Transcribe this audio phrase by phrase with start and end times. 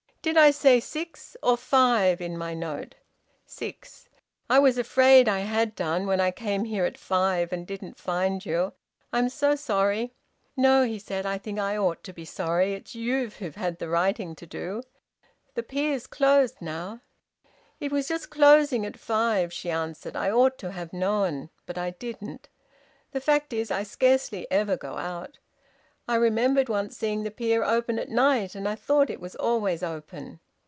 [0.23, 2.93] "Did I say six, or five, in my note?"
[3.47, 4.07] "Six."
[4.51, 8.45] "I was afraid I had done, when I came here at five and didn't find
[8.45, 8.73] you.
[9.11, 10.13] I'm so sorry."
[10.55, 11.25] "No!" he said.
[11.25, 12.75] "I think I ought to be sorry.
[12.75, 14.83] It's you who've had the waiting to do.
[15.55, 17.01] The pier's closed now."
[17.79, 20.15] "It was just closing at five," she answered.
[20.15, 21.49] "I ought to have known.
[21.65, 22.47] But I didn't.
[23.11, 25.39] The fact is, I scarcely ever go out.
[26.07, 29.81] I remembered once seeing the pier open at night, and I thought it was always
[29.81, 30.41] open."